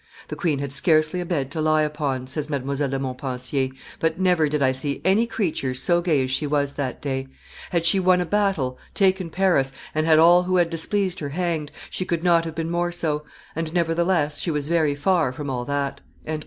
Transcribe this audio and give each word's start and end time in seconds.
"The 0.29 0.35
queen 0.35 0.57
had 0.57 0.73
scarcely 0.73 1.21
a 1.21 1.27
bed 1.27 1.51
to 1.51 1.61
lie 1.61 1.83
upon," 1.83 2.25
says 2.25 2.47
Mdlle. 2.47 2.89
de 2.89 2.97
Montpensier, 2.97 3.69
"but 3.99 4.19
never 4.19 4.49
did 4.49 4.59
I 4.63 4.71
see 4.71 4.99
any 5.05 5.27
creature 5.27 5.75
so 5.75 6.01
gay 6.01 6.23
as 6.23 6.31
she 6.31 6.47
was 6.47 6.73
that 6.73 7.03
day; 7.03 7.27
had 7.69 7.85
she 7.85 7.99
won 7.99 8.19
a 8.19 8.25
battle, 8.25 8.79
taken 8.95 9.29
Paris, 9.29 9.71
and 9.93 10.07
had 10.07 10.17
all 10.17 10.41
who 10.41 10.55
had 10.57 10.71
displeased 10.71 11.19
her 11.19 11.29
hanged, 11.29 11.71
she 11.91 12.03
could 12.03 12.23
not 12.23 12.45
have 12.45 12.55
been 12.55 12.71
more 12.71 12.91
so, 12.91 13.25
and 13.55 13.71
nevertheless 13.75 14.39
she 14.39 14.49
was 14.49 14.67
very 14.69 14.95
far 14.95 15.31
from 15.31 15.51
all 15.51 15.65
that." 15.65 16.01